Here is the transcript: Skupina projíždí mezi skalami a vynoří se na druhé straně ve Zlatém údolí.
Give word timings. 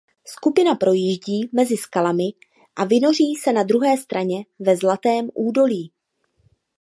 Skupina 0.25 0.75
projíždí 0.75 1.49
mezi 1.53 1.77
skalami 1.77 2.23
a 2.75 2.85
vynoří 2.85 3.35
se 3.35 3.53
na 3.53 3.63
druhé 3.63 3.97
straně 3.97 4.45
ve 4.59 4.77
Zlatém 4.77 5.29
údolí. 5.33 5.91